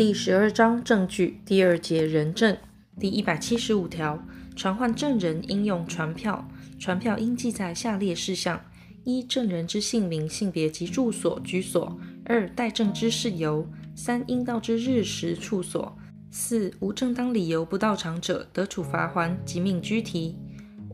[0.00, 2.56] 第十二章证据第二节人证
[2.98, 4.18] 第一百七十五条，
[4.56, 8.64] 传唤证人应用传票，传票应记载下列事项：
[9.04, 15.94] 一、证人之姓名、性别及住所、居所；二、待证之事由；三、应到之日时、处所；
[16.30, 20.34] 四、无正当理由不到场者，得处罚锾及命拘提；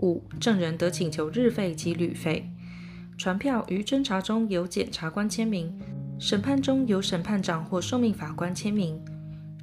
[0.03, 2.51] 五、证人得请求日费及旅费。
[3.17, 5.79] 传票于侦查中由检察官签名。
[6.19, 8.99] 审判中由审判长或受命法官签名，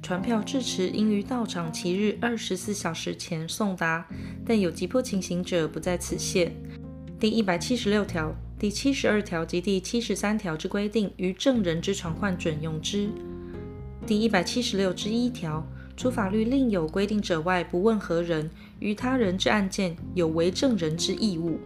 [0.00, 4.06] 传票至迟应于到场期日二十四小时前送达，
[4.46, 6.54] 但有急迫情形者不在此限。
[7.18, 13.08] 第一百七十六条、第七十二条及第七十三条之规定，于证人之传唤准用之。
[14.06, 18.48] 第一百七十六之一条，除法律另有规定者外，不问何人，
[18.78, 21.58] 于他人之案件有为证人之义务。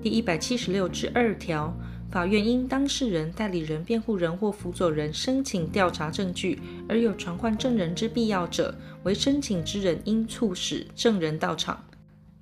[0.00, 1.76] 第一百七十六之二条。
[2.12, 11.82] 法院因当事人、代理人、辩护人或辅佐人申请调查证据，而有传唤证人之必要者，为申请之人应促使证人到场。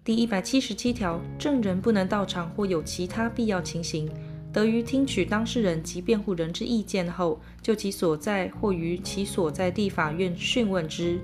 [0.02, 4.10] 第一百七十七条，证人不能到场或有其他必要情形，
[4.52, 11.20] 得于听取当事人及辩护人之意见后，就其所在或于其所在地法院讯问之。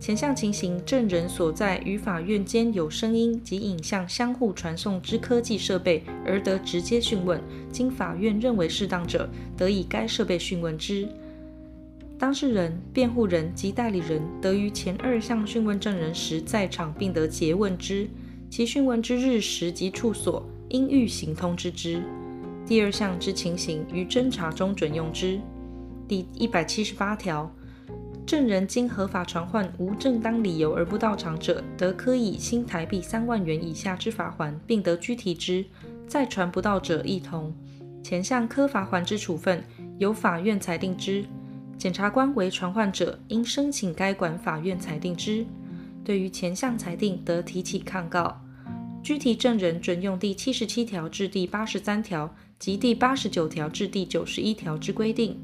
[0.00, 7.38] 前项情形，证人所在与法院间有声音及影像相互传送之科技设备，而得直接讯问，
[7.70, 11.06] 经法院认为适当者，得以该设备讯问之。
[12.18, 18.08] 当事人、辩护人及代理人得于前二项讯问证人时在场，并得诘问之。
[18.48, 22.02] 其讯问之日时及处所，应预行通知之。
[22.66, 25.38] 第二项之情形，于侦查中准用之。
[26.08, 27.54] 第一百七十八条。
[28.30, 35.64] 证人经合法传唤无正当理由而不到场者，得科以新台币三万元以下之罚锾，并得拘提之。
[36.06, 37.52] 再传不到者，亦同。
[38.04, 39.64] 前项科罚锾之处分，
[39.98, 41.24] 由法院裁定之。
[41.76, 45.44] 检察官为传唤者，应申请该管法院裁定之。
[46.04, 48.40] 对于前项裁定，得提起抗告。
[49.02, 55.36] 拘提证人准用第七十七条至第八十三条及第八十九条至第九十一条之规定。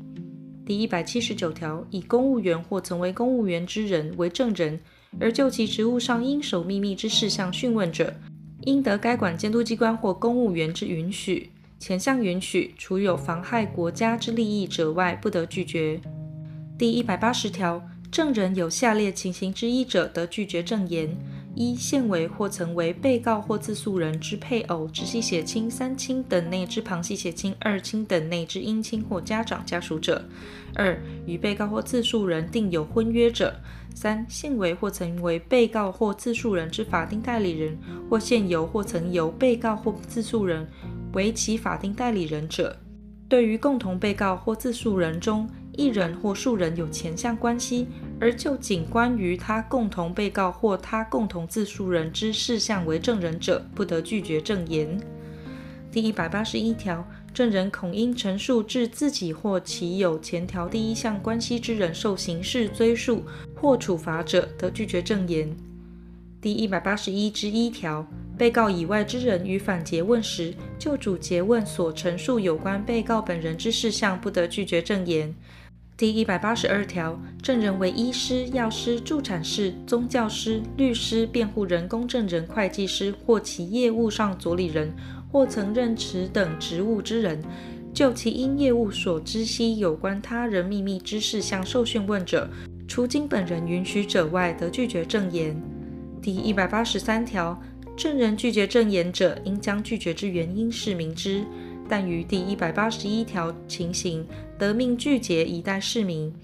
[0.67, 4.81] 第一百七十九条，以公务员或曾为公务员之人为证人，
[5.21, 8.13] 而就其职务上应守秘密之事项讯问者，
[8.63, 11.53] 应得该管监督机关或公务员之允许。
[11.79, 16.01] 前项允许，除有妨害国家之利益者外，不得拒绝。
[16.77, 21.17] 第一百八十条，证人有下列情形之一者，得拒绝证言。
[21.59, 30.21] 一、现为或曾为被告或自诉人之配偶、直系血亲、三亲等内之旁系血亲、二亲等内之姻亲或家长家属者；
[30.75, 33.49] 二、与被告或自诉人订有婚约者；
[33.95, 37.79] 三、现为或曾为被告或自诉人之法定代理人，
[38.11, 40.69] 或现由或曾由被告或自诉人
[41.15, 42.77] 为其法定代理人者。
[43.29, 47.89] 对于共同被告或自诉人中，一人或数人有前项关系，
[48.21, 54.99] 而就仅关于他共同被告或他共同自诉人之事项为证人者，不得拒绝证言。
[55.93, 63.23] 第一百八十一条，证人恐因陈述致自己或其有前条第一项关系之人受刑事追诉
[63.55, 65.57] 或处罚者，得拒绝证言。
[66.41, 68.07] 第一百八十一之一条，
[68.37, 75.35] 被告以外之人于反诘问时，就主诘问所陈述有关被告本人之事项，不得拒绝证言。
[75.99, 84.95] 第一百八十二条，证人为医师、药师、助产士、宗教师、律师、辩护人、公证人、会计师或其业务上佐理人，
[85.33, 87.43] 或曾任此等职务之人，
[87.95, 92.47] 就其因业务所知悉有关他人秘密之事向受讯问者，
[92.87, 95.59] 除经本人允许者外，得拒绝证言。
[96.21, 97.59] 第一百八十三条，
[97.97, 101.43] 证人拒绝证言者，应将拒绝之原因释明之。
[101.89, 104.27] 但于第一百八十一条情形，
[104.59, 106.35] 得命具结以待释明。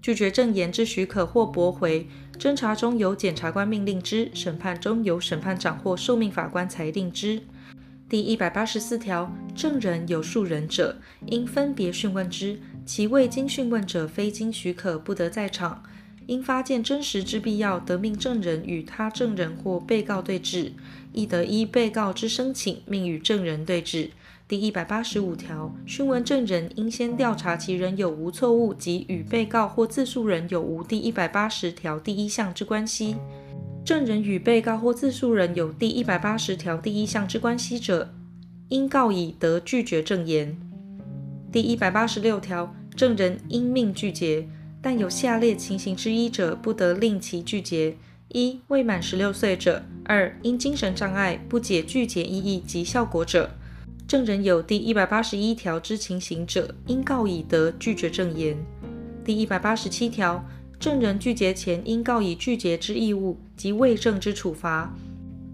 [0.00, 2.06] 拒绝证言之许可或驳回，
[2.38, 7.40] 侦查中由检察官命令之，审判中由审判长或受命法官裁定之。
[8.08, 12.60] 第一百八十四条，证人有数人者，应分别讯问之。
[12.84, 15.82] 其未经讯问者，非经许可，不得在场。
[16.26, 20.72] 因发现真实之必要，得命证人与他证人或被告对质，
[21.12, 24.10] 亦得依被告之申请，命与证人对质。
[24.46, 33.16] 第一百八十五条，讯问证人应先调查其人有无错误及与被告或自诉人有无第一百八十条第一项之关系。
[33.86, 38.12] 证人与被告或自诉人有第一百八十条第一项之关系者，
[38.68, 40.54] 应告以得拒绝证言。
[41.50, 44.46] 第一百八十六条，证人应命拒绝，
[44.82, 47.96] 但有下列情形之一者，不得令其拒绝：
[48.28, 53.50] 一、未满十六岁者；二、因精神障碍不解拒绝意义及效果者。
[54.06, 58.56] 证人有第一百八十一条知情行者，应告以得拒绝证言。
[59.24, 60.44] 第一百八十七条，
[60.78, 64.94] 证人拒绝前应告以拒绝之义务及未证之处罚。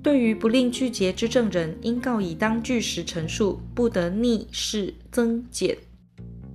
[0.03, 5.77] 对于不令拒绝之证人，应告以当据实陈述，不得逆释增减。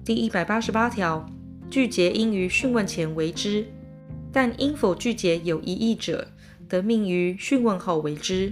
[0.03, 1.25] 第一百八十八条，
[1.69, 3.65] 拒绝应于讯问前为之，
[4.33, 6.27] 但因否拒绝有疑义者，
[6.67, 8.51] 得命于讯问后为之。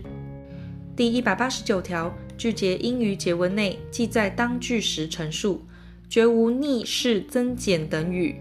[0.95, 5.61] 第一百八十九条，句节应于结文内记载当句时陈述，
[6.09, 8.35] 绝无逆释增减等语。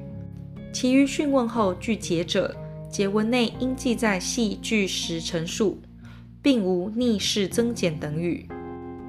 [0.73, 2.53] 其余讯问后句结者，
[2.91, 5.79] 结文内应记载系句时陈述。
[6.43, 8.49] 并无逆释增减等语。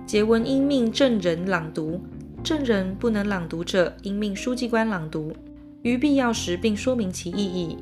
[0.06, 2.00] 结文应命证人朗读，
[2.44, 5.34] 证人不能朗读者，应命书记官朗读，
[5.82, 7.80] 于必要时并说明其意义。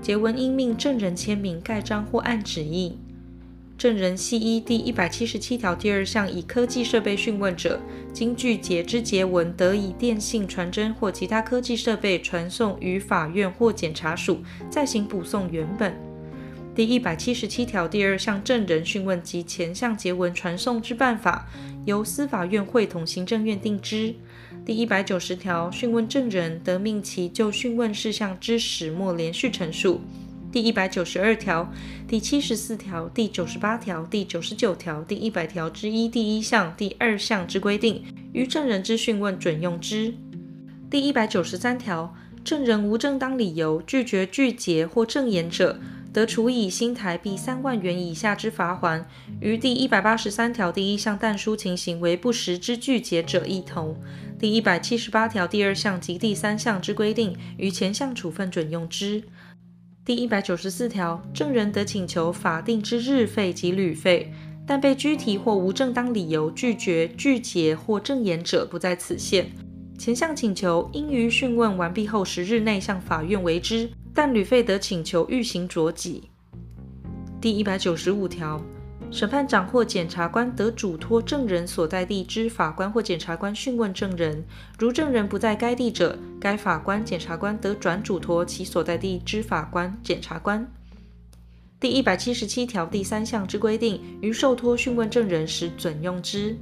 [0.00, 2.98] 结文应命证人签名、盖章或按指印。
[3.82, 7.80] 证人系依第一百七十七条第二项以科技设备讯问者，
[8.12, 14.40] 经具结之结文得以电信传真或其他科技设备传送于法院或检察署，
[14.70, 15.92] 再行补送原本。
[16.76, 21.48] 第一百七十七条第二项证人讯问及前项结文传送之办法，
[21.84, 24.14] 由司法院会同行政院定之。
[24.64, 30.00] 第一百九十条讯问证人得命其就讯问事项之始末连续陈述。
[30.52, 31.72] 第一百九十二条、
[32.06, 38.04] 第七十四条、第九十八条、第九十九条、第一百条之一第一项、第二项之规定，
[38.34, 40.12] 于证人之讯问准用之。
[40.90, 42.14] 第一百九十三条，
[42.44, 45.80] 证人无正当理由拒绝拒结或证言者，
[46.12, 49.04] 得处以新台币三万元以下之罚锾，
[49.40, 53.96] 于第一百八十三条第一项但书情形为不实之拒结者一同。
[54.38, 59.22] 第一百七十八条第二项及第三项之规定，于前项处分准用之。
[60.04, 64.32] 第一百九十四条，证人得请求法定之日费及旅费，
[64.66, 69.52] 但被拘提或无正当理由拒绝拒结或证言者，不在此限。
[69.96, 73.90] 前项请求应于讯问完毕后十日内向法院为之。
[74.14, 76.28] 但旅费得请求预行酌给。
[77.40, 78.62] 第一百九十五条，
[79.12, 84.42] 审判长或检察官得嘱托证人所在地之法官或检察官讯问证人，
[84.78, 90.66] 如证人不在该地者，该法官、检察官得转嘱托其所在地之法官、检察官。
[91.78, 96.56] 第一百七十七条第三项之规定，于受托讯问证人时准用之。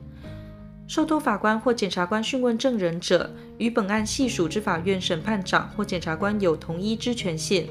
[0.89, 7.65] 受托法官或检察官讯问证人者，与本案系属之法院审判长或检察官有同一之权限。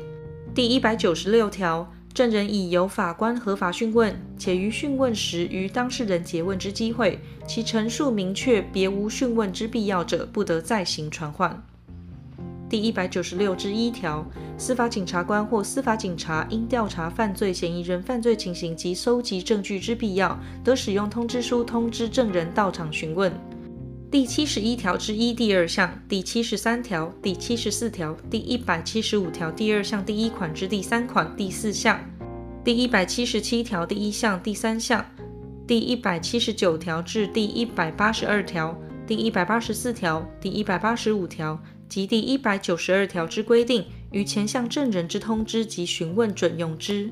[0.56, 11.64] 第一百九十六条，证人已由法官合法讯问，且于讯问时于当事人詰问之机会，其陈述明确别无讯问之必要者，不得再行传唤。
[12.68, 14.26] 第一百九十六之一条，
[14.58, 23.32] 司法警察官或司法警察因调查犯罪嫌疑人犯罪情形及搜集证据之必要，得使用通知书通知证人到场询问。
[24.12, 32.00] 第七十一条之一第二项、第七十三条、第七十四条、第一百七十五条第二项第一款之第三款、第四项、
[32.64, 35.06] 第一百七十七条第一项、第三项、
[35.68, 38.76] 第一百七十九条至第一百八十二条、
[39.06, 41.60] 第一百八十四条、第一百八十五条。
[41.88, 47.12] 及第一百九十二条之规定，于前项证人之通知及询问准用之。